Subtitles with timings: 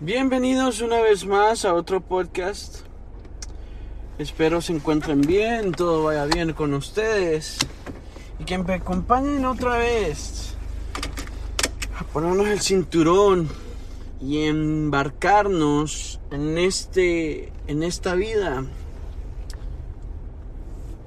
[0.00, 2.80] Bienvenidos una vez más a otro podcast.
[4.18, 7.56] Espero se encuentren bien, todo vaya bien con ustedes
[8.38, 10.54] y que me acompañen otra vez
[11.98, 13.48] a ponernos el cinturón
[14.20, 18.66] y embarcarnos en este en esta vida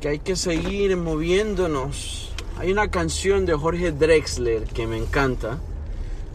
[0.01, 2.31] que hay que seguir moviéndonos.
[2.57, 5.59] Hay una canción de Jorge Drexler que me encanta,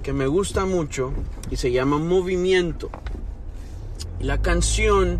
[0.04, 1.12] que me gusta mucho
[1.50, 2.90] y se llama Movimiento.
[4.20, 5.18] La canción,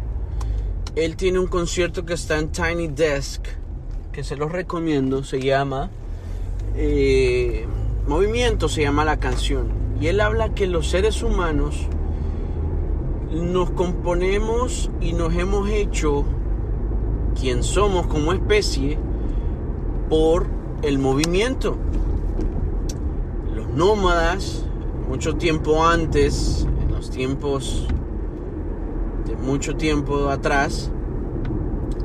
[0.95, 3.47] él tiene un concierto que está en Tiny Desk,
[4.13, 5.91] que se los recomiendo, se llama
[6.77, 7.67] eh,
[8.07, 9.73] Movimiento, se llama la canción.
[10.03, 11.87] Y él habla que los seres humanos
[13.33, 16.27] nos componemos y nos hemos hecho
[17.41, 18.99] quien somos como especie
[20.11, 20.47] por
[20.83, 21.79] el movimiento.
[23.55, 24.67] Los nómadas,
[25.09, 27.87] mucho tiempo antes, en los tiempos
[29.27, 30.91] de mucho tiempo atrás,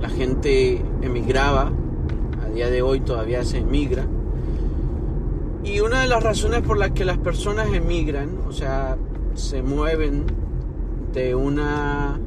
[0.01, 1.71] la gente emigraba,
[2.43, 4.05] a día de hoy todavía se emigra.
[5.63, 8.97] Y una de las razones por las que las personas emigran, o sea,
[9.33, 10.25] se mueven
[11.13, 12.19] de una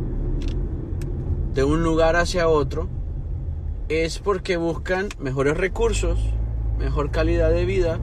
[1.54, 2.88] de un lugar hacia otro,
[3.88, 6.19] es porque buscan mejores recursos,
[6.78, 7.98] mejor calidad de vida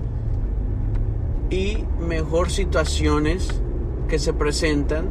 [1.50, 3.62] y mejor situaciones
[4.08, 5.08] que se presentan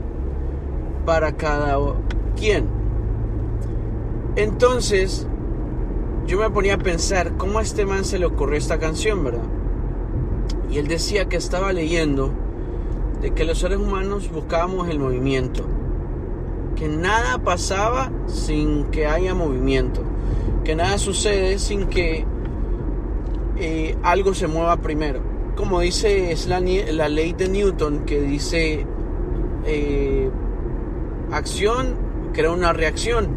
[1.05, 1.79] para cada
[2.37, 2.67] quien.
[4.37, 5.27] Entonces,
[6.27, 9.43] yo me ponía a pensar cómo a este man se le ocurrió esta canción, ¿verdad?
[10.71, 12.33] Y él decía que estaba leyendo
[13.21, 15.65] de que los seres humanos buscábamos el movimiento,
[16.77, 20.03] que nada pasaba sin que haya movimiento,
[20.65, 22.25] que nada sucede sin que
[23.57, 25.38] eh, algo se mueva primero.
[25.59, 28.87] Como dice, es la, ley de Newton que dice
[29.67, 30.31] eh,
[31.33, 31.97] acción
[32.33, 33.29] crea una reacción.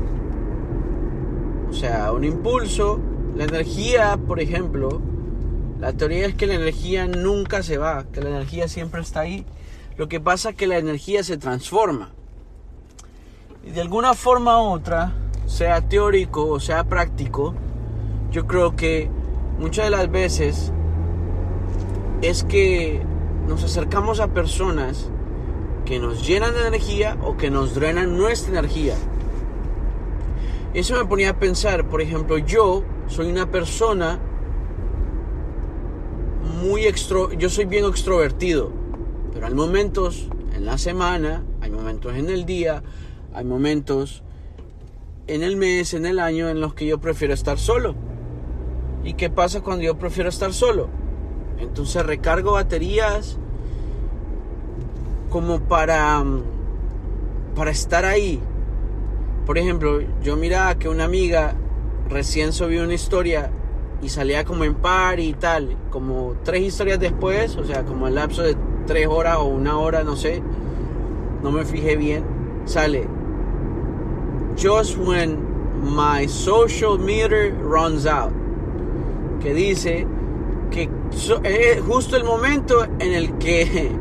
[1.68, 3.00] O sea, un impulso,
[3.36, 5.02] la energía, por ejemplo,
[5.80, 9.44] la teoría es que la energía nunca se va, que la energía siempre está ahí.
[9.98, 12.12] Lo que pasa es que la energía se transforma.
[13.66, 15.12] Y de alguna forma u otra,
[15.48, 17.56] sea teórico o sea práctico,
[18.30, 19.10] yo creo que
[19.58, 20.72] muchas de las veces
[22.22, 23.02] es que
[23.48, 25.10] nos acercamos a personas
[25.86, 28.96] que nos llenan de energía o que nos drenan nuestra energía.
[30.74, 34.20] Eso me ponía a pensar, por ejemplo, yo soy una persona
[36.62, 38.72] muy extro, yo soy bien extrovertido,
[39.34, 42.84] pero hay momentos en la semana, hay momentos en el día,
[43.34, 44.24] hay momentos
[45.28, 47.96] en el mes, en el año en los que yo prefiero estar solo.
[49.04, 51.01] ¿Y qué pasa cuando yo prefiero estar solo?
[51.62, 53.38] Entonces recargo baterías
[55.30, 56.24] como para
[57.56, 58.40] para estar ahí.
[59.46, 61.56] Por ejemplo, yo miraba que una amiga
[62.10, 63.52] recién subió una historia
[64.02, 68.16] y salía como en par y tal, como tres historias después, o sea, como el
[68.16, 68.56] lapso de
[68.88, 70.42] tres horas o una hora, no sé,
[71.44, 72.24] no me fijé bien,
[72.66, 73.08] sale
[74.56, 78.34] just when my social meter runs out.
[79.42, 80.06] Que dice
[81.44, 83.92] es justo el momento en el que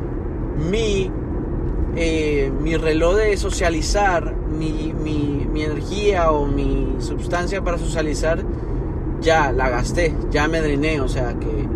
[0.70, 1.10] mi,
[1.96, 8.44] eh, mi reloj de socializar, mi, mi, mi energía o mi sustancia para socializar,
[9.20, 11.66] ya la gasté, ya me drené, o sea que...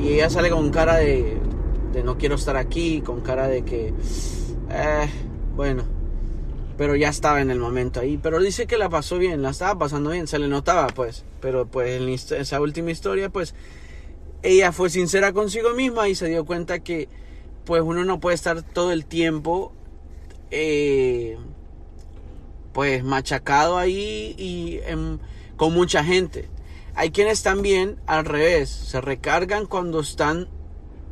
[0.00, 1.38] Y ella sale con cara de,
[1.92, 3.92] de no quiero estar aquí, con cara de que...
[4.70, 5.10] Eh,
[5.54, 5.82] bueno,
[6.78, 8.16] pero ya estaba en el momento ahí.
[8.16, 11.26] Pero dice que la pasó bien, la estaba pasando bien, se le notaba pues.
[11.40, 12.08] Pero pues en
[12.40, 13.54] esa última historia pues
[14.42, 17.08] ella fue sincera consigo misma y se dio cuenta que
[17.64, 19.72] pues uno no puede estar todo el tiempo
[20.50, 21.36] eh,
[22.72, 24.80] pues machacado ahí y
[25.56, 26.48] con mucha gente.
[26.94, 30.48] Hay quienes también al revés, se recargan cuando están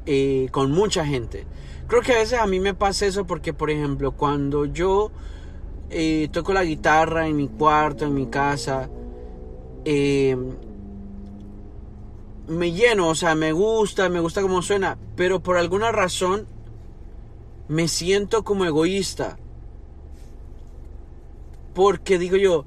[0.07, 1.47] eh, con mucha gente.
[1.87, 5.11] Creo que a veces a mí me pasa eso porque, por ejemplo, cuando yo
[5.91, 8.91] eh, toco la guitarra en mi cuarto, en mi casa.
[9.85, 10.37] Eh,
[12.49, 16.47] me lleno, o sea, me gusta, me gusta cómo suena, pero por alguna razón
[17.69, 19.39] me siento como egoísta.
[21.75, 22.65] Porque digo yo,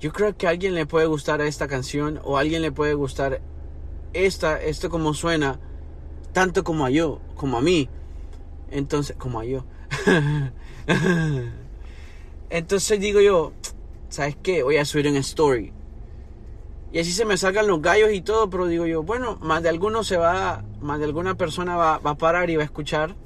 [0.00, 2.94] yo creo que a alguien le puede gustar esta canción o a alguien le puede
[2.94, 3.40] gustar
[4.12, 5.60] esta, esto como suena,
[6.32, 7.88] tanto como a yo, como a mí.
[8.70, 9.64] Entonces, como a yo.
[12.50, 13.52] Entonces digo yo,
[14.08, 14.62] ¿sabes qué?
[14.62, 15.72] Voy a subir un story.
[16.94, 19.68] Y así se me salgan los gallos y todo, pero digo yo, bueno, más de
[19.68, 23.16] alguno se va, más de alguna persona va, a parar y va a escuchar.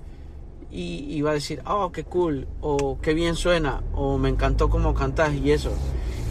[0.70, 4.94] y, va a decir, oh, qué cool, o qué bien suena, o me encantó cómo
[4.94, 5.70] cantas y eso.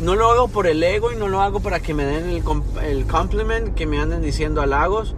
[0.02, 2.44] No lo hago por el ego y no lo hago para que me den el,
[2.84, 5.14] el compliment, que me anden diciendo halagos.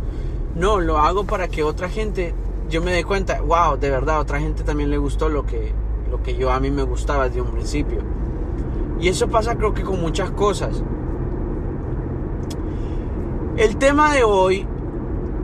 [0.55, 2.33] No, lo hago para que otra gente,
[2.69, 5.71] yo me dé cuenta, wow, de verdad, otra gente también le gustó lo que,
[6.11, 7.99] lo que yo a mí me gustaba desde un principio.
[8.99, 10.83] Y eso pasa creo que con muchas cosas.
[13.59, 14.65] El tema de hoy,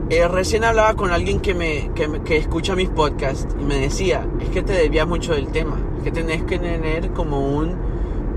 [0.08, 4.26] eh, recién hablaba con alguien que, me, que, que escucha mis podcasts y me decía,
[4.40, 7.74] es que te desvías mucho del tema, es que tenés que tener como un,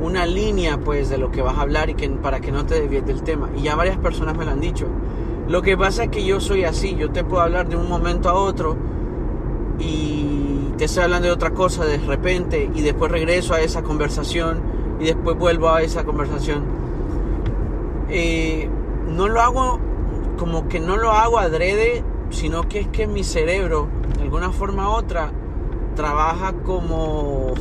[0.02, 2.78] una línea pues de lo que vas a hablar y que, para que no te
[2.78, 3.50] desvíes del tema.
[3.56, 4.86] Y ya varias personas me lo han dicho.
[5.48, 8.28] Lo que pasa es que yo soy así, yo te puedo hablar de un momento
[8.28, 8.76] a otro
[9.80, 14.60] y te estoy hablando de otra cosa de repente y después regreso a esa conversación
[15.00, 16.66] y después vuelvo a esa conversación.
[18.10, 18.68] Eh,
[19.10, 19.80] no lo hago
[20.38, 24.90] como que no lo hago adrede, sino que es que mi cerebro, de alguna forma
[24.90, 25.32] u otra,
[25.96, 27.54] trabaja como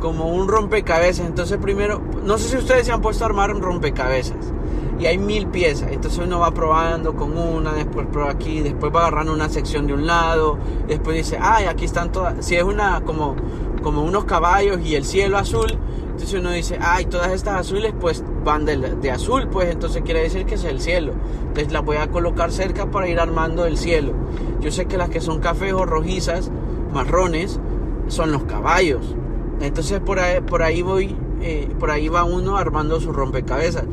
[0.00, 1.26] como un rompecabezas.
[1.26, 4.52] Entonces primero, no sé si ustedes se han puesto a armar un rompecabezas.
[4.98, 5.90] Y hay mil piezas.
[5.92, 9.94] Entonces uno va probando con una, después prueba aquí, después va agarrando una sección de
[9.94, 12.44] un lado, después dice, ay, aquí están todas.
[12.44, 13.36] Si es una como,
[13.80, 15.78] como unos caballos y el cielo azul,
[16.18, 20.22] entonces uno dice, ay, todas estas azules pues van de, de azul, pues entonces quiere
[20.22, 21.12] decir que es el cielo.
[21.42, 24.12] Entonces las voy a colocar cerca para ir armando el cielo.
[24.60, 26.50] Yo sé que las que son cafés o rojizas,
[26.92, 27.60] marrones,
[28.08, 29.14] son los caballos.
[29.60, 33.84] Entonces por ahí, por ahí voy, eh, por ahí va uno armando su rompecabezas.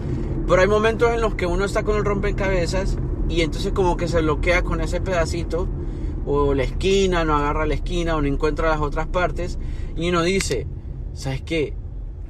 [0.47, 2.97] Pero hay momentos en los que uno está con el rompecabezas
[3.29, 5.67] y entonces como que se bloquea con ese pedacito
[6.25, 9.59] o la esquina, no agarra la esquina o no encuentra las otras partes
[9.95, 10.67] y uno dice,
[11.13, 11.73] ¿sabes qué?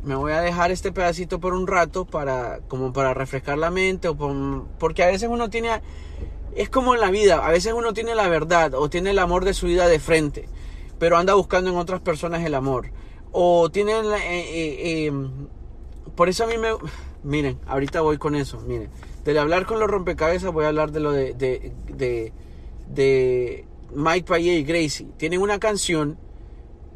[0.03, 4.07] Me voy a dejar este pedacito por un rato para como para refrescar la mente
[4.07, 5.81] o por- porque a veces uno tiene
[6.55, 9.43] es como en la vida, a veces uno tiene la verdad o tiene el amor
[9.45, 10.47] de su vida de frente,
[10.99, 12.91] pero anda buscando en otras personas el amor
[13.31, 15.11] o tienen eh, eh, eh,
[16.15, 16.69] por eso a mí me
[17.23, 18.89] miren, ahorita voy con eso, miren,
[19.23, 22.31] del hablar con los rompecabezas voy a hablar de lo de
[23.95, 25.07] Mike Payet y Gracie.
[25.17, 26.17] Tienen una canción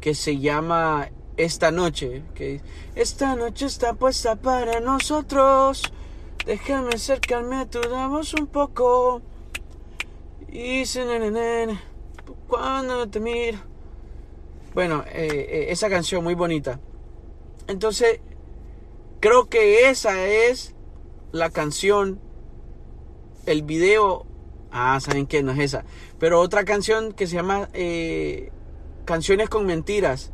[0.00, 2.60] que se llama Esta noche, que
[2.94, 5.82] esta noche está puesta para nosotros.
[6.46, 9.22] Déjame acercarme a tu voz un poco.
[10.52, 10.84] Y
[12.48, 13.58] cuando te miro.
[14.74, 16.80] Bueno, eh, eh, esa canción muy bonita.
[17.66, 18.20] Entonces,
[19.20, 20.74] creo que esa es
[21.32, 22.20] la canción,
[23.46, 24.26] el video.
[24.72, 25.84] Ah, saben que no es esa.
[26.20, 28.52] Pero otra canción que se llama eh,
[29.06, 30.32] Canciones con Mentiras.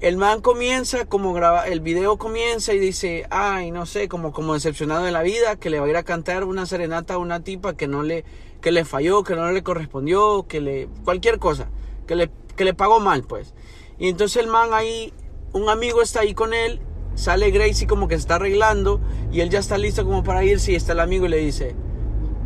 [0.00, 4.54] El man comienza como graba, el video comienza y dice, ay, no sé, como, como
[4.54, 7.40] decepcionado de la vida, que le va a ir a cantar una serenata a una
[7.40, 8.24] tipa que no le,
[8.60, 11.68] que le falló, que no le correspondió, que le, cualquier cosa,
[12.06, 13.54] que le, que le pagó mal, pues.
[13.98, 15.12] Y entonces el man ahí,
[15.52, 16.80] un amigo está ahí con él,
[17.14, 19.00] sale Gracie como que se está arreglando
[19.32, 21.74] y él ya está listo como para irse y está el amigo y le dice,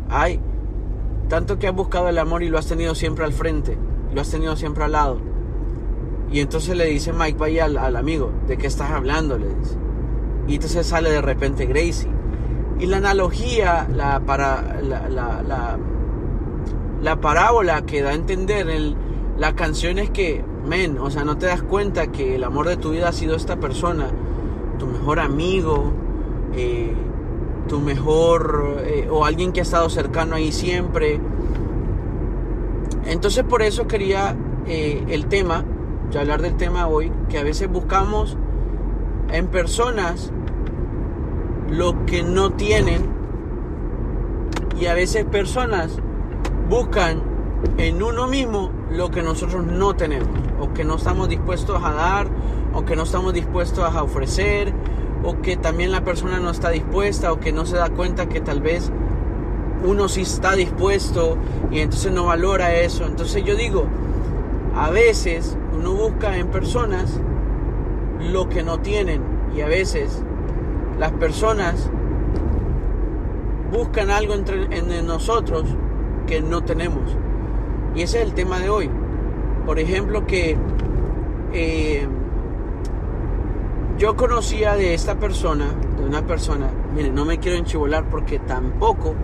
[0.09, 0.39] ay,
[1.27, 3.77] tanto que has buscado el amor y lo has tenido siempre al frente,
[4.13, 5.19] lo has tenido siempre al lado.
[6.31, 9.37] Y entonces le dice Mike vaya al, amigo, ¿de qué estás hablando?
[9.37, 9.77] Le dice.
[10.47, 12.09] Y entonces sale de repente Gracie.
[12.79, 15.77] Y la analogía, la, para, la,
[17.03, 18.95] la parábola que da a entender el,
[19.37, 22.77] la canción es que, men, o sea, no te das cuenta que el amor de
[22.77, 24.07] tu vida ha sido esta persona,
[24.79, 25.91] tu mejor amigo,
[26.55, 26.93] eh,
[27.67, 31.19] tu mejor, eh, o alguien que ha estado cercano ahí siempre.
[33.05, 35.65] Entonces por eso quería eh, el tema,
[36.11, 38.37] ya hablar del tema hoy, que a veces buscamos
[39.31, 40.31] en personas
[41.69, 43.09] lo que no tienen
[44.79, 45.97] y a veces personas
[46.69, 47.21] buscan
[47.77, 50.29] en uno mismo lo que nosotros no tenemos
[50.59, 52.27] o que no estamos dispuestos a dar
[52.73, 54.73] o que no estamos dispuestos a ofrecer
[55.23, 58.41] o que también la persona no está dispuesta o que no se da cuenta que
[58.41, 58.91] tal vez
[59.85, 61.37] uno sí está dispuesto
[61.71, 63.05] y entonces no valora eso.
[63.05, 63.85] Entonces yo digo,
[64.75, 67.19] a veces uno busca en personas
[68.19, 69.21] lo que no tienen
[69.55, 70.23] y a veces
[70.99, 71.89] las personas
[73.71, 75.63] buscan algo entre en nosotros
[76.27, 77.17] que no tenemos.
[77.95, 78.89] Y ese es el tema de hoy.
[79.65, 80.57] Por ejemplo, que
[81.53, 82.07] eh,
[84.03, 89.15] yo conocía de esta persona, de una persona, miren, no me quiero enchivolar porque tampoco,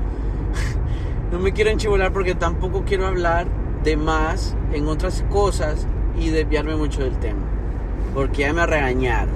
[1.34, 3.48] no me quiero enchivolar porque tampoco quiero hablar
[3.84, 5.86] de más en otras cosas
[6.18, 7.42] y desviarme mucho del tema.
[8.14, 9.36] Porque ya me regañaron.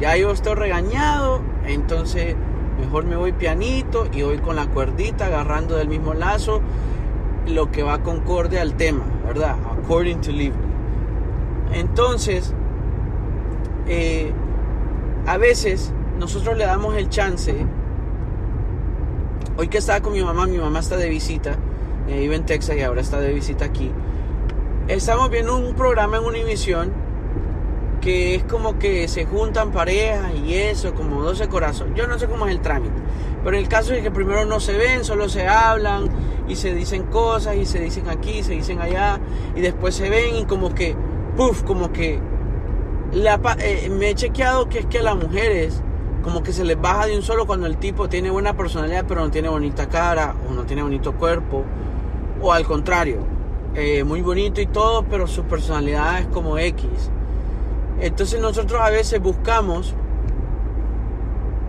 [0.00, 2.34] Ya yo estoy regañado, entonces
[2.80, 6.60] mejor me voy pianito y voy con la cuerdita agarrando del mismo lazo
[7.46, 9.04] lo que va concorde al tema.
[9.24, 9.54] ¿verdad?
[9.78, 10.58] According to Livni.
[11.72, 12.52] Entonces,
[13.86, 14.32] eh,
[15.26, 17.54] a veces nosotros le damos el chance.
[19.56, 21.56] Hoy que estaba con mi mamá, mi mamá está de visita,
[22.08, 23.90] eh, vive en Texas y ahora está de visita aquí.
[24.86, 27.06] Estamos viendo un programa en Univision
[28.00, 31.96] que es como que se juntan parejas y eso, como 12 corazones.
[31.96, 32.94] Yo no sé cómo es el trámite,
[33.42, 36.04] pero el caso es que primero no se ven, solo se hablan
[36.46, 39.18] y se dicen cosas y se dicen aquí, se dicen allá
[39.56, 40.94] y después se ven y como que,
[41.36, 42.20] puff, como que
[43.16, 45.82] la, eh, me he chequeado que es que a las mujeres
[46.22, 49.22] como que se les baja de un solo cuando el tipo tiene buena personalidad pero
[49.22, 51.64] no tiene bonita cara o no tiene bonito cuerpo
[52.42, 53.20] o al contrario,
[53.74, 57.10] eh, muy bonito y todo pero su personalidad es como X.
[58.00, 59.94] Entonces nosotros a veces buscamos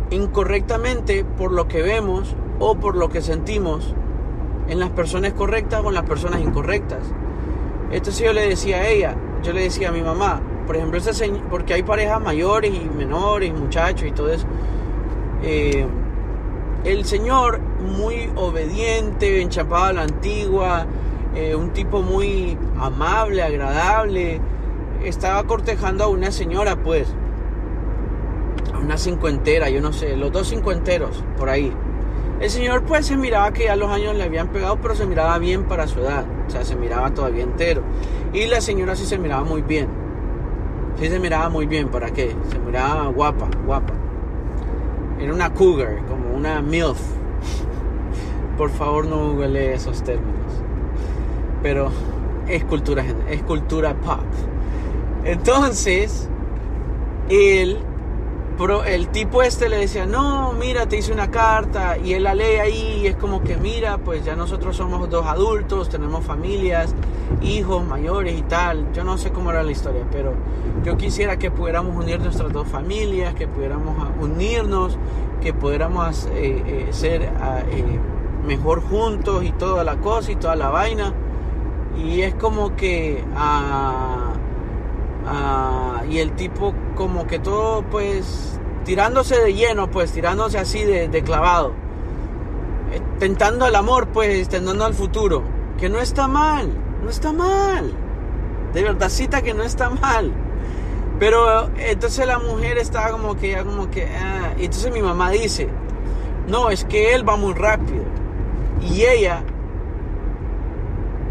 [0.09, 3.93] incorrectamente por lo que vemos o por lo que sentimos
[4.67, 7.03] en las personas correctas o en las personas incorrectas.
[7.89, 11.31] Entonces yo le decía a ella, yo le decía a mi mamá, por ejemplo, ese
[11.49, 14.45] porque hay parejas mayores y menores, muchachos y todo eso.
[15.41, 15.87] Eh,
[16.83, 20.85] el señor muy obediente, enchapado a la antigua,
[21.35, 24.41] eh, un tipo muy amable, agradable,
[25.03, 27.07] estaba cortejando a una señora, pues,
[28.73, 31.71] a una cincuentera, yo no sé, los dos cincuenteros, por ahí.
[32.39, 35.37] El señor, pues, se miraba que ya los años le habían pegado, pero se miraba
[35.39, 37.81] bien para su edad, o sea, se miraba todavía entero.
[38.33, 40.06] Y la señora sí se miraba muy bien.
[40.99, 42.35] Sí se miraba muy bien, ¿para qué?
[42.49, 43.93] Se miraba guapa, guapa.
[45.19, 46.99] Era una cougar, como una MILF.
[48.57, 50.53] Por favor, no google esos términos.
[51.61, 51.91] Pero
[52.47, 54.23] es cultura, es cultura pop.
[55.23, 56.27] Entonces,
[58.59, 62.33] el, el tipo este le decía, no, mira, te hice una carta y él la
[62.33, 66.95] lee ahí y es como que, mira, pues ya nosotros somos dos adultos, tenemos familias,
[67.41, 68.91] hijos mayores y tal.
[68.93, 70.33] Yo no sé cómo era la historia, pero
[70.83, 74.97] yo quisiera que pudiéramos unir nuestras dos familias, que pudiéramos unirnos,
[75.41, 77.99] que pudiéramos eh, eh, ser ah, eh,
[78.45, 81.13] mejor juntos y toda la cosa y toda la vaina.
[81.97, 83.23] Y es como que...
[85.27, 88.57] Uh, y el tipo como que todo pues
[88.87, 91.73] tirándose de lleno, pues tirándose así de, clavado.
[92.93, 95.43] Eh, tentando el amor, pues, tentando al futuro.
[95.77, 96.69] Que no está mal,
[97.03, 97.93] no está mal.
[98.73, 100.31] De verdad, cita que no está mal.
[101.19, 104.05] Pero entonces la mujer estaba como que ya como que...
[104.05, 105.67] Ah, entonces mi mamá dice,
[106.47, 108.05] no, es que él va muy rápido.
[108.81, 109.43] Y ella,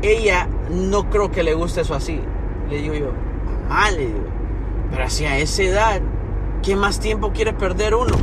[0.03, 2.21] ella no creo que le guste eso así.
[2.69, 3.13] Le digo yo,
[3.69, 3.97] mal,
[4.91, 6.01] Pero hacia a esa edad,
[6.63, 8.15] ¿qué más tiempo quiere perder uno?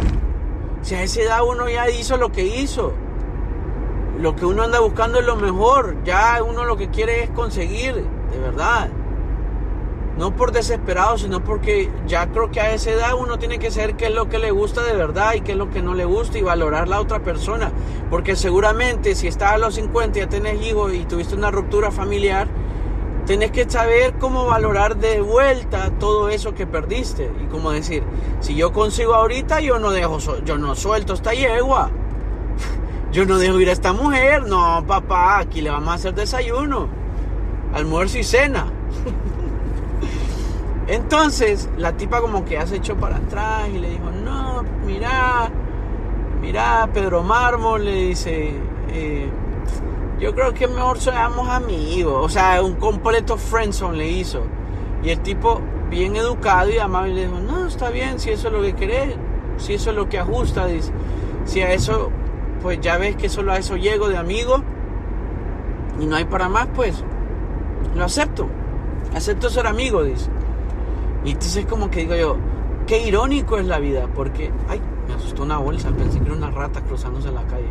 [0.81, 2.93] Si a esa edad uno ya hizo lo que hizo.
[4.19, 5.95] Lo que uno anda buscando es lo mejor.
[6.03, 8.89] Ya uno lo que quiere es conseguir, de verdad.
[10.17, 13.95] No por desesperado, sino porque ya creo que a esa edad uno tiene que saber
[13.95, 16.05] qué es lo que le gusta de verdad y qué es lo que no le
[16.05, 17.71] gusta y valorar la otra persona.
[18.11, 21.89] Porque seguramente si estás a los 50 y ya tenés hijos y tuviste una ruptura
[21.89, 22.47] familiar,
[23.25, 27.31] Tienes que saber cómo valorar de vuelta todo eso que perdiste.
[27.41, 28.03] Y como decir,
[28.41, 31.89] si yo consigo ahorita, yo no dejo, yo no suelto esta yegua.
[33.13, 34.47] Yo no dejo ir a esta mujer.
[34.47, 36.87] No, papá, aquí le vamos a hacer desayuno,
[37.71, 38.65] almuerzo y cena.
[40.87, 45.51] Entonces, la tipa como que hace hecho para atrás y le dijo, no, mira,
[46.41, 48.55] mira, Pedro Mármol, le dice,
[48.89, 49.29] eh,
[50.19, 52.25] yo creo que mejor seamos amigos.
[52.25, 54.43] O sea, un completo friendzone le hizo.
[55.03, 58.53] Y el tipo, bien educado y amable, le dijo, no, está bien, si eso es
[58.53, 59.15] lo que querés,
[59.57, 60.91] si eso es lo que ajusta, dice.
[61.45, 62.09] Si a eso,
[62.61, 64.63] pues ya ves que solo a eso llego de amigo
[65.99, 67.03] y no hay para más, pues
[67.95, 68.47] lo acepto.
[69.13, 70.29] Acepto ser amigo, dice.
[71.25, 72.37] Y entonces como que digo yo,
[72.87, 76.51] qué irónico es la vida, porque, ay, me asustó una bolsa, pensé que era una
[76.51, 77.69] rata cruzándose en la calle.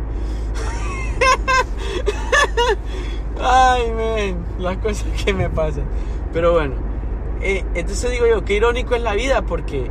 [3.41, 5.85] Ay, men, las cosas que me pasan.
[6.31, 6.75] Pero bueno,
[7.41, 9.89] eh, entonces digo yo, qué irónico es la vida porque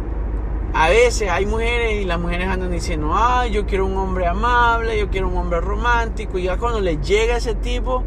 [0.75, 4.99] a veces hay mujeres y las mujeres andan diciendo, ay, yo quiero un hombre amable,
[4.99, 6.38] yo quiero un hombre romántico.
[6.38, 8.02] Y ya cuando le llega ese tipo,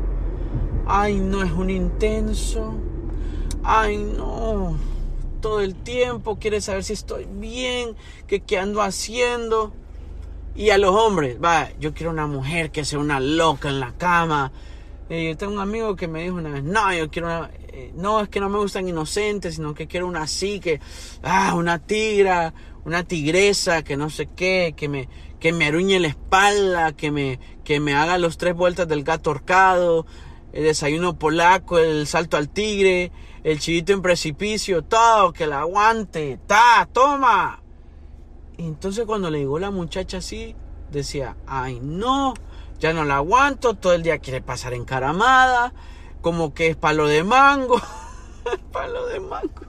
[0.88, 2.74] ay, no es un intenso.
[3.64, 4.78] Ay, no,
[5.42, 9.74] todo el tiempo quiere saber si estoy bien, que qué ando haciendo.
[10.56, 13.92] Y a los hombres, va, yo quiero una mujer que sea una loca en la
[13.92, 14.54] cama.
[15.10, 17.92] Eh, yo tengo un amigo que me dijo una vez, no, yo quiero una, eh,
[17.96, 20.80] no, es que no me gustan inocentes, sino que quiero una así, que,
[21.24, 22.54] ah, una tigra,
[22.86, 25.10] una tigresa, que no sé qué, que me,
[25.42, 29.32] que me aruñe la espalda, que me, que me haga los tres vueltas del gato
[29.32, 30.06] horcado,
[30.54, 33.12] el desayuno polaco, el salto al tigre,
[33.44, 37.65] el chivito en precipicio, todo, que la aguante, ta, toma.
[38.58, 40.56] Entonces cuando le llegó la muchacha así,
[40.92, 42.34] decía, ay no,
[42.80, 45.74] ya no la aguanto, todo el día quiere pasar encaramada,
[46.22, 47.82] como que es palo de mango,
[48.72, 49.62] palo de mango.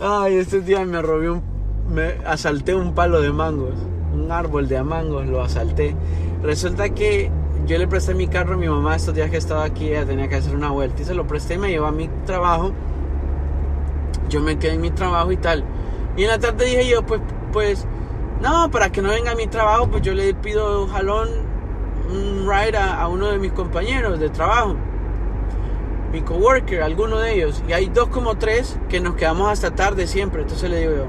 [0.00, 1.42] Ay, este día me robé un,
[1.90, 3.74] me asalté un palo de mangos,
[4.14, 5.96] un árbol de mangos, lo asalté.
[6.42, 7.30] Resulta que
[7.66, 10.28] yo le presté mi carro a mi mamá estos días que estaba aquí, ella tenía
[10.28, 12.72] que hacer una vuelta y se lo presté y me llevó a mi trabajo.
[14.28, 15.64] Yo me quedé en mi trabajo y tal.
[16.16, 17.20] Y en la tarde dije yo, pues,
[17.52, 17.86] pues,
[18.40, 21.28] no, para que no venga a mi trabajo, pues yo le pido jalón,
[22.10, 24.76] un ride a, a uno de mis compañeros de trabajo
[26.12, 30.06] mi coworker, alguno de ellos, y hay dos como tres que nos quedamos hasta tarde
[30.06, 31.06] siempre, entonces le digo yo.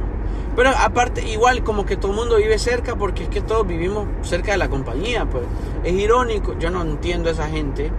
[0.55, 4.07] Pero aparte, igual como que todo el mundo vive cerca porque es que todos vivimos
[4.23, 5.43] cerca de la compañía, pues.
[5.83, 7.91] Es irónico, yo no entiendo a esa gente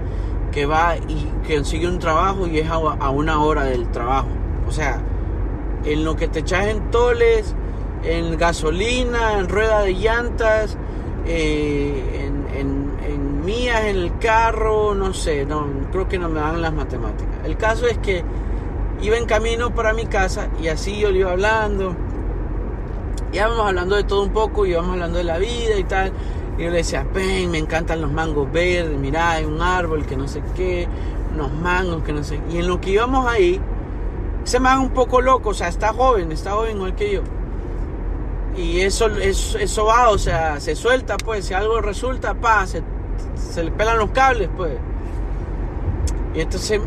[0.53, 2.79] que va y que consigue un trabajo y es a,
[3.11, 4.29] una hora del trabajo.
[4.69, 5.01] O sea,
[5.85, 7.55] en lo que te echas en toles,
[8.03, 10.77] en gasolina, en rueda de llantas,
[11.27, 16.41] eh, en, en, en mías en el carro, no sé, no, creo que no me
[16.41, 17.45] dan las matemáticas.
[17.45, 18.23] El caso es que
[19.03, 21.95] iba en camino para mi casa y así yo le iba hablando.
[23.33, 26.13] Íbamos hablando de todo un poco, íbamos hablando de la vida y tal.
[26.59, 30.17] Y yo le decía, ven, me encantan los mangos verdes, mirá, hay un árbol que
[30.17, 30.87] no sé qué,
[31.33, 32.41] unos mangos que no sé.
[32.53, 33.61] Y en lo que íbamos ahí,
[34.45, 37.23] se me un poco loco, o sea, está joven, está joven igual que yo.
[38.57, 42.83] Y eso, eso, va, o sea, se suelta, pues, si algo resulta, pa, se,
[43.35, 44.73] se le pelan los cables, pues.
[46.35, 46.81] Y entonces,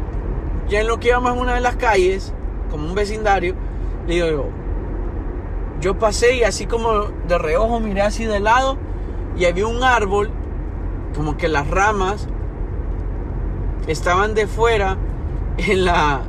[0.69, 2.33] ya en lo que íbamos en una de las calles,
[2.69, 3.55] como un vecindario,
[4.07, 4.45] le digo yo,
[5.79, 8.77] yo pasé y así como de reojo miré así de lado
[9.38, 10.31] y había un árbol,
[11.15, 12.27] como que las ramas
[13.88, 14.98] estaban de fuera
[15.57, 16.22] en la,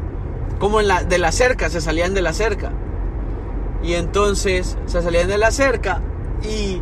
[0.59, 2.73] como en la, de la cerca, se salían de la cerca.
[3.83, 6.01] Y entonces se salían de la cerca
[6.43, 6.81] y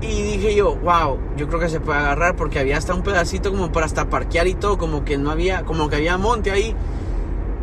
[0.00, 3.50] y dije yo, wow, yo creo que se puede agarrar porque había hasta un pedacito
[3.50, 6.74] como para hasta parquear y todo, como que no había, como que había monte ahí.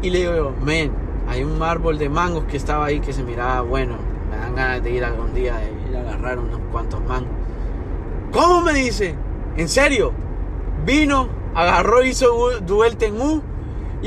[0.01, 0.91] Y le digo men,
[1.29, 3.95] hay un árbol de mangos que estaba ahí que se miraba bueno.
[4.29, 7.29] Me dan ganas de ir algún día, de ir a agarrar unos cuantos mangos.
[8.33, 9.15] ¿Cómo me dice?
[9.55, 10.11] ¿En serio?
[10.85, 13.41] Vino, agarró, hizo duelte en U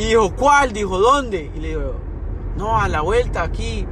[0.01, 0.73] y dijo, ¿cuál?
[0.73, 1.51] Dijo, ¿dónde?
[1.55, 1.95] Y le digo,
[2.57, 3.87] no, a la vuelta aquí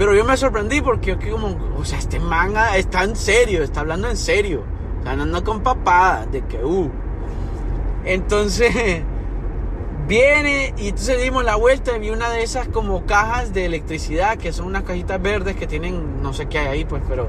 [0.00, 3.80] pero yo me sorprendí porque aquí como, o sea, este manga está en serio, está
[3.80, 4.62] hablando en serio.
[4.96, 6.90] Está hablando con papada de que, uh.
[8.06, 8.72] Entonces,
[10.08, 14.38] viene y entonces dimos la vuelta y vi una de esas como cajas de electricidad,
[14.38, 17.28] que son unas cajitas verdes que tienen, no sé qué hay ahí, pues, pero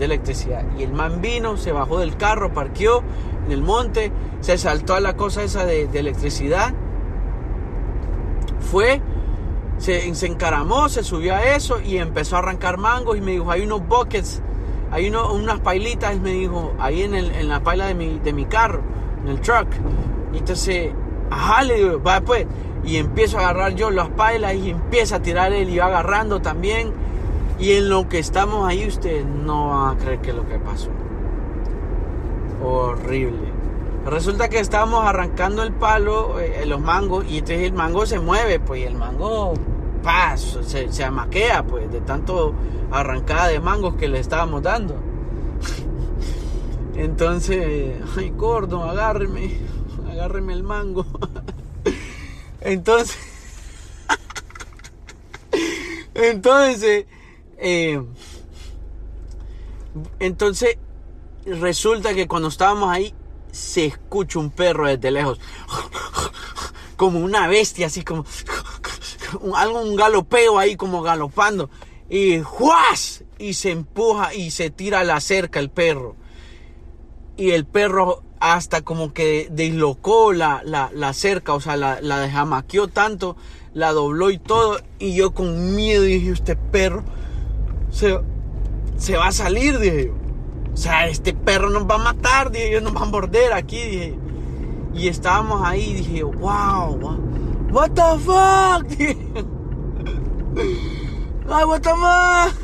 [0.00, 0.64] de electricidad.
[0.76, 3.04] Y el man vino, se bajó del carro, parqueó
[3.46, 6.74] en el monte, se saltó a la cosa esa de electricidad.
[8.70, 9.00] Fue,
[9.78, 13.62] se, encaramó, se subió a eso y empezó a arrancar mangos y me dijo, hay
[13.62, 14.42] unos buckets,
[14.90, 18.32] hay unas pailitas, y me dijo, ahí en, el, en la paila de mi, de
[18.32, 18.80] mi carro,
[19.22, 19.68] en el truck.
[20.32, 20.92] Y entonces,
[21.30, 22.46] ajá, le digo, va pues.
[22.84, 26.40] Y empiezo a agarrar yo las pailas y empieza a tirar él y yo agarrando
[26.40, 26.92] también.
[27.58, 30.58] Y en lo que estamos ahí, usted no va a creer que es lo que
[30.58, 30.90] pasó.
[32.62, 33.47] Horrible.
[34.04, 38.58] Resulta que estábamos arrancando el palo, eh, los mangos, y entonces el mango se mueve,
[38.60, 39.54] pues, y el mango,
[40.02, 42.54] paz, se, se amaquea, pues, de tanto
[42.90, 44.96] arrancada de mangos que le estábamos dando.
[46.94, 49.58] Entonces, ay, gordo, agárreme,
[50.10, 51.06] agárreme el mango.
[52.60, 53.16] Entonces,
[56.14, 57.06] entonces,
[57.56, 58.02] eh,
[60.18, 60.76] entonces,
[61.46, 63.14] resulta que cuando estábamos ahí,
[63.52, 65.40] se escucha un perro desde lejos.
[66.96, 68.24] Como una bestia, así como.
[69.54, 71.70] Algo, un galopeo ahí, como galopando.
[72.10, 73.24] Y ¡juas!
[73.38, 76.16] Y se empuja y se tira la cerca el perro.
[77.36, 83.36] Y el perro hasta como que dislocó la, la, cerca, o sea, la, la tanto,
[83.74, 84.80] la dobló y todo.
[84.98, 87.04] Y yo con miedo dije, este perro
[87.90, 88.18] se,
[88.96, 90.27] se va a salir, dije yo.
[90.72, 93.82] O sea, este perro nos va a matar, dije yo, nos va a morder aquí,
[93.82, 94.18] dije.
[94.94, 96.98] Y estábamos ahí, dije, wow,
[97.70, 99.16] what the fuck, dije.
[101.50, 102.54] Ay, what the fuck.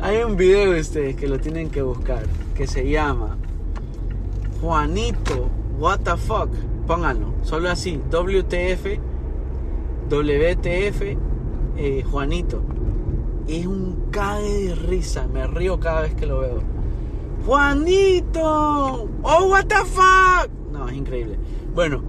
[0.00, 3.36] Hay un video este que lo tienen que buscar, que se llama
[4.60, 6.50] Juanito, what the fuck.
[6.86, 8.98] Pónganlo, solo así, WTF,
[10.08, 11.02] WTF,
[11.76, 12.62] eh, Juanito
[13.48, 15.26] es un cae de risa.
[15.26, 16.62] Me río cada vez que lo veo.
[17.46, 20.50] Juanito, oh, what the fuck.
[20.70, 21.38] No, es increíble.
[21.74, 22.02] Bueno,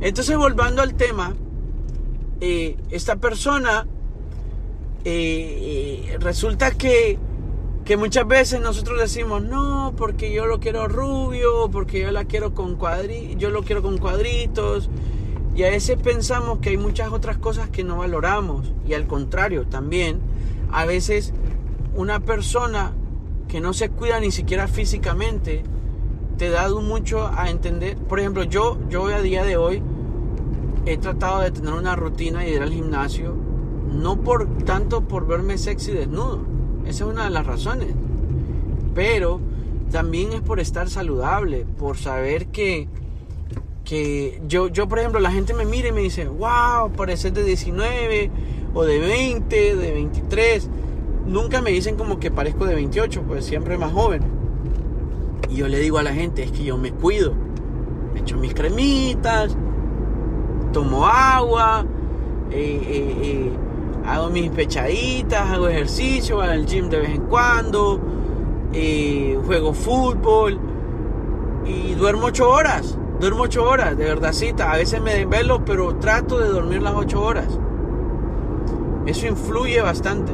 [0.00, 1.34] entonces volviendo al tema,
[2.40, 3.86] eh, esta persona
[5.04, 7.18] eh, eh, resulta que,
[7.84, 12.54] que muchas veces nosotros decimos, no, porque yo lo quiero rubio, porque yo la quiero
[12.54, 14.90] con cuadri yo lo quiero con cuadritos.
[15.56, 18.72] Y a veces pensamos que hay muchas otras cosas que no valoramos.
[18.86, 20.18] Y al contrario, también,
[20.74, 21.32] a veces
[21.94, 22.92] una persona
[23.46, 25.62] que no se cuida ni siquiera físicamente,
[26.36, 27.96] te da mucho a entender.
[27.96, 29.80] Por ejemplo, yo, yo a día de hoy
[30.84, 33.36] he tratado de tener una rutina y ir al gimnasio,
[33.92, 36.40] no por tanto por verme sexy desnudo,
[36.86, 37.94] esa es una de las razones,
[38.96, 39.40] pero
[39.92, 42.88] también es por estar saludable, por saber que,
[43.84, 47.44] que yo, yo, por ejemplo, la gente me mira y me dice, wow, pareces de
[47.44, 48.30] 19
[48.74, 50.68] o de 20, de 23.
[51.26, 54.22] Nunca me dicen como que parezco de 28, pues siempre más joven.
[55.48, 57.32] Y yo le digo a la gente, es que yo me cuido.
[58.12, 59.56] Me echo mis cremitas,
[60.72, 61.86] tomo agua,
[62.50, 63.50] eh, eh, eh,
[64.06, 68.00] hago mis pechaditas, hago ejercicio, voy al gym de vez en cuando,
[69.46, 70.58] juego fútbol
[71.64, 72.98] y duermo ocho horas.
[73.20, 74.72] Duermo ocho horas, de verdad cita.
[74.72, 77.58] A veces me desvelo, pero trato de dormir las ocho horas.
[79.06, 80.32] Eso influye bastante.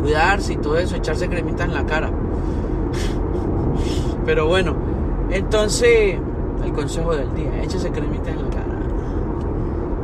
[0.00, 2.10] Cuidarse y todo eso, echarse cremitas en la cara.
[4.26, 4.74] Pero bueno,
[5.30, 6.18] entonces,
[6.64, 8.66] el consejo del día, échese cremitas en la cara.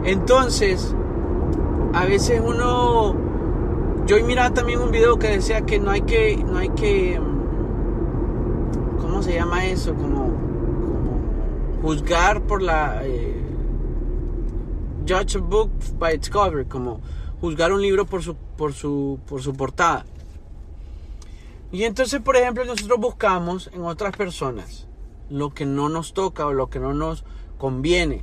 [0.05, 0.95] Entonces,
[1.95, 3.15] a veces uno.
[4.07, 6.37] Yo miraba también un video que decía que no hay que.
[6.37, 7.21] No hay que.
[9.01, 9.95] ¿Cómo se llama eso?
[9.95, 10.31] Como.
[11.83, 13.05] juzgar por la.
[13.05, 13.41] Eh,
[15.07, 16.67] judge a book by its cover.
[16.67, 17.01] Como
[17.43, 20.07] juzgar un libro por su, por su, por su portada.
[21.73, 24.87] Y entonces, por ejemplo, nosotros buscamos en otras personas
[25.29, 27.25] lo que no nos toca o lo que no nos
[27.59, 28.23] conviene.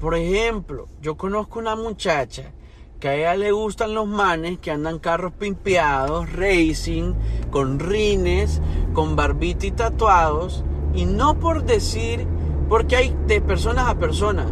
[0.00, 2.50] Por ejemplo, yo conozco una muchacha
[2.98, 7.14] que a ella le gustan los manes que andan carros pimpeados, racing,
[7.52, 8.60] con rines,
[8.94, 10.64] con barbita tatuados.
[10.92, 12.26] Y no por decir,
[12.68, 14.50] porque hay de personas a personas.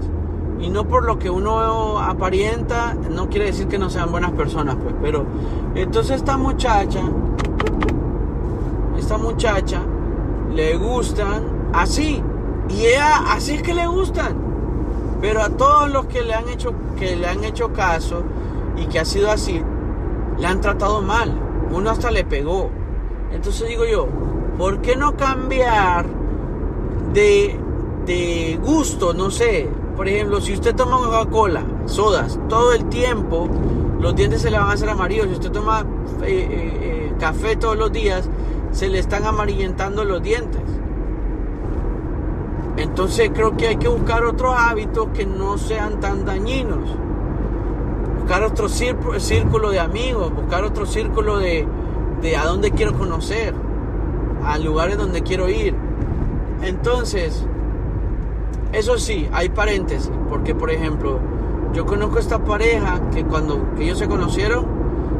[0.61, 4.77] Y no por lo que uno aparenta, no quiere decir que no sean buenas personas,
[4.77, 4.95] pues.
[5.01, 5.25] Pero
[5.75, 7.03] entonces esta muchacha,
[8.99, 9.83] esta muchacha,
[10.53, 12.23] le gustan así.
[12.69, 14.37] Y ella, así es que le gustan.
[15.21, 18.23] Pero a todos los que le han hecho, que le han hecho caso
[18.77, 19.63] y que ha sido así,
[20.39, 21.33] le han tratado mal.
[21.71, 22.71] Uno hasta le pegó.
[23.33, 24.09] Entonces digo yo,
[24.57, 26.07] ¿por qué no cambiar
[27.13, 27.59] de,
[28.07, 29.15] de gusto?
[29.15, 29.69] No sé.
[29.99, 33.49] Por ejemplo, si usted toma Coca-Cola, sodas, todo el tiempo,
[33.99, 35.27] los dientes se le van a hacer amarillos.
[35.27, 35.81] Si usted toma
[36.23, 38.31] eh, eh, eh, café todos los días,
[38.71, 40.63] se le están amarillentando los dientes.
[42.77, 46.89] Entonces creo que hay que buscar otros hábitos que no sean tan dañinos.
[48.21, 51.67] Buscar otro círculo de amigos, buscar otro círculo de,
[52.23, 53.53] de a dónde quiero conocer,
[54.45, 55.75] a lugares donde quiero ir.
[56.63, 57.45] Entonces,
[58.73, 61.19] eso sí, hay paréntesis, porque por ejemplo,
[61.73, 64.67] yo conozco esta pareja que cuando ellos se conocieron,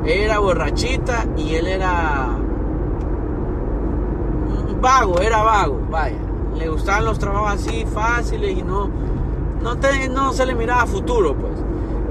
[0.05, 2.29] era borrachita y él era
[4.81, 8.91] vago, era vago, vaya le gustaban los trabajos así fáciles y no,
[9.63, 9.77] no,
[10.11, 11.53] no se le miraba futuro, pues.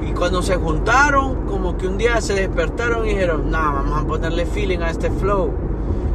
[0.09, 4.07] Y cuando se juntaron, como que un día se despertaron y dijeron, no, vamos a
[4.07, 5.51] ponerle feeling a este flow.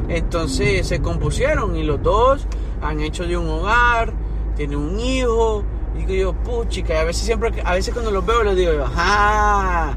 [0.08, 2.46] Entonces se compusieron y los dos
[2.80, 4.12] han hecho de un hogar,
[4.56, 5.64] tienen un hijo.
[5.94, 8.72] Y digo yo, puchica, y a veces siempre, a veces cuando los veo les digo
[8.72, 9.94] yo, ¡ah!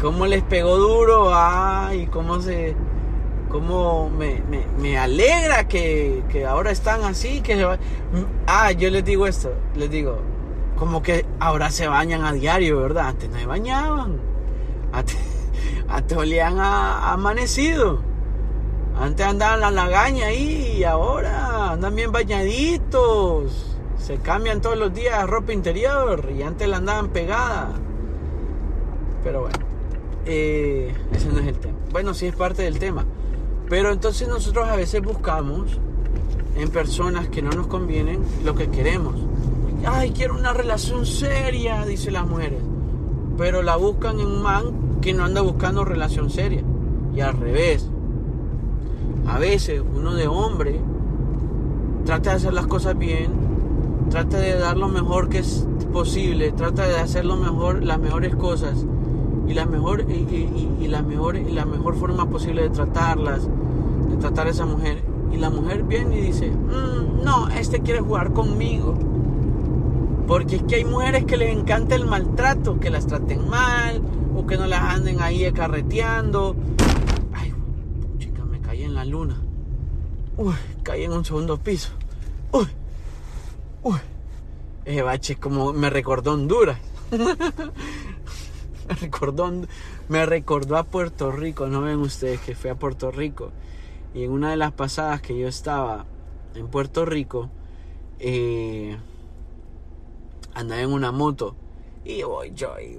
[0.00, 1.30] ¿Cómo les pegó duro?
[1.32, 1.90] ¡Ah!
[1.94, 2.74] Y cómo se,
[3.52, 4.42] cómo me,
[4.80, 7.78] me, alegra que, ahora están así, que
[8.46, 10.18] Ah, yo les digo esto, les digo,
[10.76, 13.08] como que ahora se bañan a diario, ¿verdad?
[13.08, 14.18] Antes no se bañaban.
[15.88, 18.00] Antes, olían a, amanecido.
[19.02, 23.76] Antes andaban la lagaña ahí y ahora andan bien bañaditos.
[23.98, 27.72] Se cambian todos los días ropa interior y antes la andaban pegada.
[29.24, 29.58] Pero bueno,
[30.24, 31.74] eh, ese no es el tema.
[31.90, 33.04] Bueno, sí es parte del tema.
[33.68, 35.80] Pero entonces nosotros a veces buscamos
[36.56, 39.16] en personas que no nos convienen lo que queremos.
[39.84, 42.62] Ay, quiero una relación seria, dice las mujeres.
[43.36, 46.62] Pero la buscan en un man que no anda buscando relación seria.
[47.16, 47.88] Y al revés.
[49.26, 50.80] A veces uno de hombre
[52.04, 53.30] trata de hacer las cosas bien,
[54.10, 58.34] trata de dar lo mejor que es posible, trata de hacer lo mejor, las mejores
[58.34, 58.84] cosas
[59.46, 63.48] y la mejor y, la mejor y la mejor forma posible de tratarlas,
[64.10, 68.00] de tratar a esa mujer Y la mujer viene y dice, "Mm, no, este quiere
[68.00, 68.94] jugar conmigo.
[70.26, 74.02] Porque es que hay mujeres que les encanta el maltrato, que las traten mal
[74.36, 76.54] o que no las anden ahí carreteando.
[77.32, 77.52] Ay,
[78.18, 79.36] chica, me caí en luna.
[80.36, 81.90] Uy, caí en un segundo piso.
[84.84, 86.78] Ese bache como me recordó Honduras.
[87.12, 89.52] me, recordó,
[90.08, 91.68] me recordó a Puerto Rico.
[91.68, 93.52] No ven ustedes que fui a Puerto Rico.
[94.12, 96.04] Y en una de las pasadas que yo estaba
[96.54, 97.48] en Puerto Rico,
[98.18, 98.96] eh,
[100.52, 101.54] andaba en una moto.
[102.04, 102.98] Y voy yo y...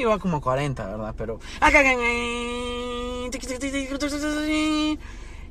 [0.00, 1.14] Iba como 40, ¿verdad?
[1.16, 1.38] Pero...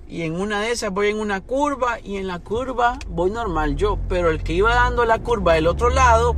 [0.10, 3.76] Y en una de esas voy en una curva y en la curva voy normal
[3.76, 3.98] yo.
[4.10, 6.36] Pero el que iba dando la curva del otro lado,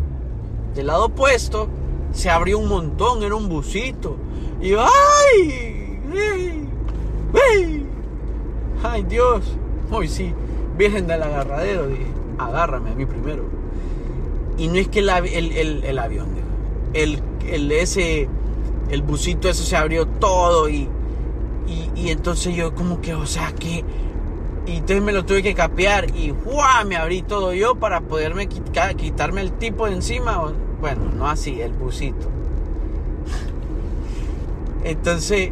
[0.75, 1.67] del lado opuesto,
[2.11, 4.17] se abrió un montón, era un busito.
[4.61, 5.99] Y ¡ay!
[6.11, 6.69] ¡ay!
[7.33, 7.78] ¡ay!
[8.81, 9.57] ¡Ay, Dios!
[9.91, 10.33] Hoy sí,
[10.77, 13.43] Virgen del agarradero, dije, agárrame a mí primero.
[14.57, 16.27] Y no es que el, el, el, avión,
[16.93, 18.29] el, el, ese,
[18.89, 20.87] el busito ese se abrió todo y,
[21.95, 23.83] y, entonces yo como que, o sea, que...
[24.65, 26.83] Y entonces me lo tuve que capear y ¡juá!
[26.85, 30.53] me abrí todo yo para poderme quitar, quitarme el tipo de encima.
[30.79, 32.27] Bueno, no así, el busito.
[34.83, 35.51] Entonces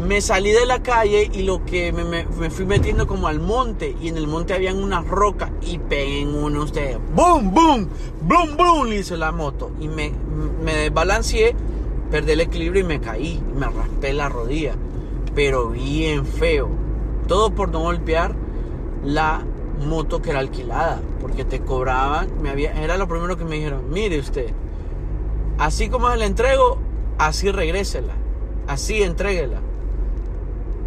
[0.00, 4.08] me salí de la calle y lo que me, fui metiendo como al monte y
[4.08, 6.98] en el monte habían unas rocas y pegué en uno de ustedes.
[7.14, 7.86] ¡Bum, bum!
[8.22, 8.88] ¡Bum, bum!
[8.88, 10.12] Le hizo la moto y me,
[10.64, 11.54] desbalanceé,
[12.10, 13.42] perdí el equilibrio y me caí.
[13.54, 14.74] Me raspé la rodilla,
[15.34, 16.68] pero bien feo.
[17.28, 18.34] Todo por no golpear
[19.04, 19.44] la
[19.86, 24.52] moto que era alquilada, porque te cobraban, era lo primero que me dijeron, mire usted,
[25.58, 26.78] así como se la entrego,
[27.16, 28.12] así regrésela,
[28.66, 29.60] así entréguela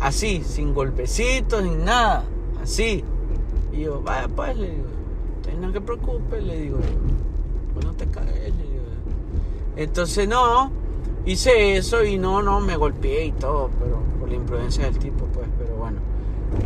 [0.03, 2.25] así, sin golpecitos, ni nada,
[2.61, 3.03] así.
[3.71, 4.83] Y yo, vaya pues, le digo,
[5.61, 6.77] no te preocupes, le digo,
[7.73, 8.83] pues no te caes, le digo.
[9.77, 10.71] Entonces no,
[11.25, 15.25] hice eso y no, no, me golpeé y todo, pero por la imprudencia del tipo,
[15.27, 15.99] pues, pero bueno.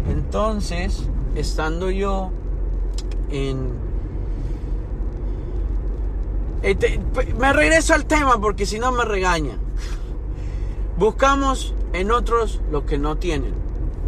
[0.10, 1.04] Entonces,
[1.36, 2.32] estando yo
[3.30, 3.86] en...
[6.63, 7.00] Este,
[7.38, 9.60] me regreso al tema porque si no me regaña.
[10.97, 13.53] Buscamos en otros lo que no tienen.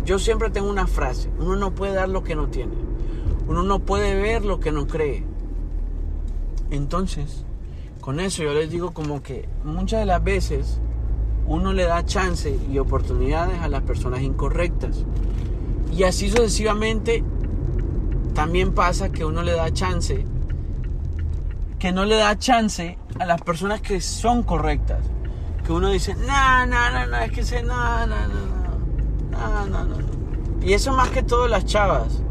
[0.06, 2.73] Yo siempre tengo una frase, uno no puede dar lo que no tiene.
[3.47, 5.23] Uno no puede ver lo que no cree.
[6.71, 7.45] Entonces,
[8.02, 10.80] con eso yo les digo como que muchas de las veces
[11.45, 15.06] uno le da chance y oportunidades a las personas incorrectas.
[15.95, 17.23] Y así sucesivamente
[18.34, 20.25] también pasa que uno le da chance,
[21.78, 25.04] que no le da chance a las personas que son correctas
[25.73, 29.95] uno dice, no, no, no, no, es que se, no, no, no, no, no, no,
[30.62, 32.21] Y eso más que todo las chavas.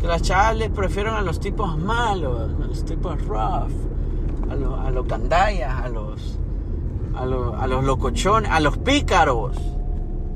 [0.00, 3.70] Que las chavas les prefieren a los tipos malos, a los tipos rough,
[4.50, 6.38] a, los, a los gandallas, a los,
[7.14, 9.56] a los, a los locochones, a los pícaros.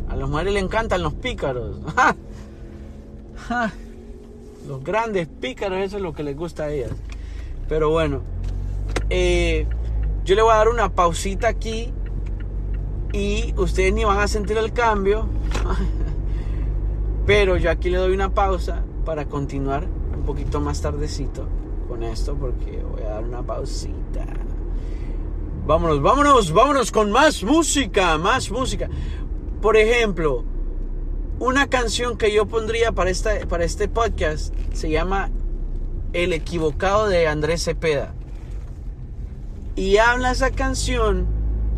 [0.09, 1.81] A las mujeres le encantan los pícaros.
[4.69, 6.93] los grandes pícaros, eso es lo que les gusta a ellas.
[7.69, 8.23] Pero bueno,
[9.11, 9.67] eh,
[10.25, 11.93] yo le voy a dar una pausita aquí
[13.17, 15.27] y ustedes ni van a sentir el cambio.
[17.27, 21.49] Pero yo aquí le doy una pausa para continuar un poquito más tardecito
[21.89, 24.27] con esto porque voy a dar una pausita.
[25.67, 28.91] Vámonos, vámonos, vámonos con más música, más música.
[29.63, 30.45] Por ejemplo,
[31.39, 35.31] una canción que yo pondría para, esta, para este podcast se llama
[36.13, 38.15] El equivocado de Andrés Cepeda.
[39.75, 41.36] Y habla esa canción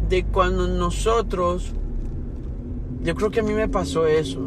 [0.09, 1.73] de cuando nosotros,
[3.03, 4.41] yo creo que a mí me pasó eso.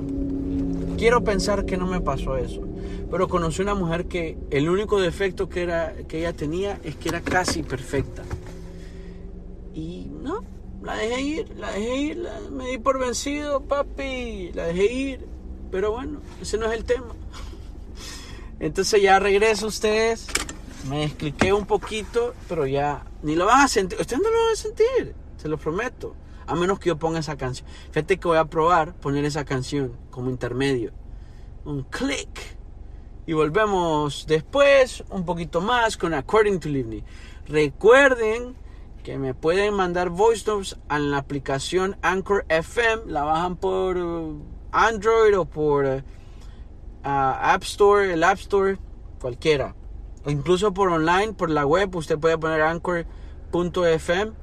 [0.98, 2.62] Quiero pensar que no me pasó eso.
[3.10, 7.10] Pero conocí una mujer que el único defecto que, era, que ella tenía es que
[7.10, 8.24] era casi perfecta.
[9.74, 10.44] Y no,
[10.82, 15.26] la dejé ir, la dejé ir, me di por vencido, papi, la dejé ir.
[15.72, 17.14] Pero bueno, ese no es el tema.
[18.60, 20.28] Entonces ya regreso ustedes.
[20.90, 24.00] Me expliqué un poquito, pero ya ni lo van a sentir.
[24.00, 25.16] Ustedes no lo van a sentir.
[25.42, 26.14] Se lo prometo.
[26.46, 27.68] A menos que yo ponga esa canción.
[27.90, 30.92] Fíjate que voy a probar poner esa canción como intermedio.
[31.66, 32.58] Un clic.
[33.26, 37.04] Y volvemos después un poquito más con According to Livni.
[37.48, 38.56] Recuerden
[39.04, 43.04] que me pueden mandar voice notes en la aplicación Anchor FM.
[43.08, 44.40] La bajan por uh,
[44.72, 46.02] Android o por uh,
[47.04, 48.78] App Store, el App Store,
[49.20, 49.74] cualquiera.
[50.24, 53.08] O incluso por online, por la web, usted puede poner Anchor
[53.52, 54.41] anchor.fm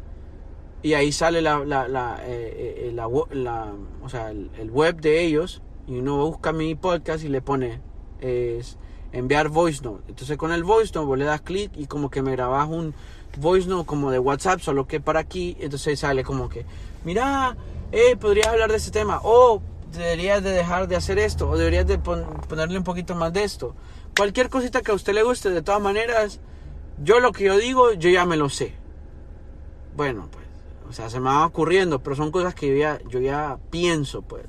[0.83, 5.23] y ahí sale la, la, la, eh, eh, la, la o sea, el, web de
[5.23, 7.81] ellos y uno busca mi podcast y le pone
[9.13, 10.05] enviar voice note.
[10.09, 12.95] Entonces con el voice note le das clic y como que me grabas un
[13.37, 16.65] voice note como de WhatsApp, solo que para aquí, entonces sale como que,
[17.05, 17.57] mira,
[17.93, 19.63] eh, podrías hablar de este tema, o
[19.93, 23.75] deberías de dejar de hacer esto, o deberías de ponerle un poquito más de esto.
[24.17, 26.41] Cualquier cosita que a usted le guste, de todas maneras,
[27.03, 28.75] yo lo que yo digo, yo ya me lo sé.
[29.97, 30.29] Bueno,
[30.89, 34.23] o sea, se me va ocurriendo, pero son cosas que yo ya, yo ya pienso,
[34.23, 34.47] pues.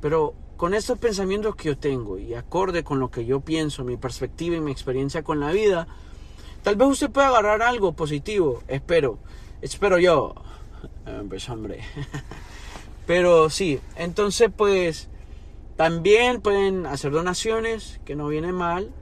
[0.00, 3.96] Pero con estos pensamientos que yo tengo y acorde con lo que yo pienso, mi
[3.96, 5.88] perspectiva y mi experiencia con la vida,
[6.62, 9.18] tal vez usted pueda agarrar algo positivo, espero,
[9.62, 10.34] espero yo.
[11.28, 11.80] Pues hombre.
[13.06, 15.08] Pero sí, entonces pues
[15.76, 18.92] también pueden hacer donaciones, que no viene mal.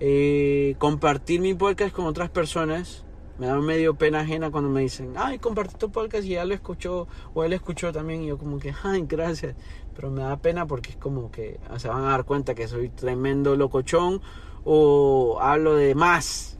[0.00, 3.04] Eh, compartir mi podcast con otras personas.
[3.40, 6.52] Me da medio pena ajena cuando me dicen, ay, compartí tu podcast y ya lo
[6.52, 9.56] escuchó, o él escuchó también, y yo como que, ay, gracias.
[9.96, 12.90] Pero me da pena porque es como que se van a dar cuenta que soy
[12.90, 14.20] tremendo locochón
[14.62, 16.58] o hablo de más.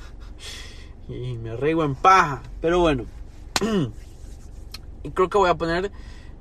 [1.08, 2.42] y me reigo en paja.
[2.60, 3.06] Pero bueno.
[5.02, 5.90] y creo que voy a poner.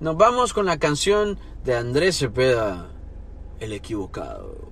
[0.02, 2.90] Nos vamos con la canción de Andrés Cepeda,
[3.62, 4.68] El equivocado.